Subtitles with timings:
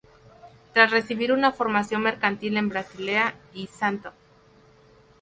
[0.73, 4.09] Tras recibir una formación mercantil en Basilea y St.